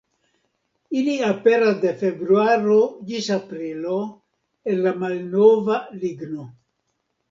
[1.01, 2.79] Ili aperas de februaro
[3.13, 4.03] ĝis aprilo
[4.71, 6.53] el la malnova ligno.